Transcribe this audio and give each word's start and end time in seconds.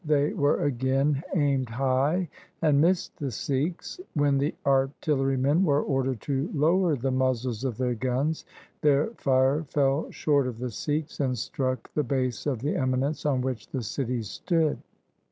They 0.03 0.33
were 0.33 0.63
again 0.65 1.21
aimed 1.35 1.69
high 1.69 2.27
and 2.59 2.81
missed 2.81 3.19
the 3.19 3.29
Sikhs. 3.29 3.99
When 4.15 4.39
the 4.39 4.55
artillerymen 4.65 5.63
were 5.63 5.79
ordered 5.83 6.21
to 6.21 6.49
lower 6.55 6.95
the 6.95 7.11
muzzles 7.11 7.63
of 7.63 7.77
their 7.77 7.93
guns, 7.93 8.43
their 8.81 9.11
fire 9.11 9.61
fell 9.65 10.09
short 10.09 10.47
of 10.47 10.57
the 10.57 10.71
Sikhs, 10.71 11.19
and 11.19 11.37
struck 11.37 11.93
the 11.93 12.01
base 12.01 12.47
of 12.47 12.63
the 12.63 12.75
eminence 12.75 13.27
on 13.27 13.41
which 13.41 13.67
the 13.69 13.83
city 13.83 14.23
stood. 14.23 14.79